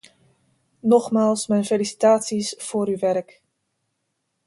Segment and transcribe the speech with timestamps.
[0.83, 3.41] Nogmaals mijn felicitaties voor uw werk.